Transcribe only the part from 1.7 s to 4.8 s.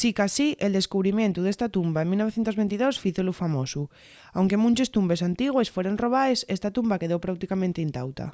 tumba en 1922 fízolu famosu. aunque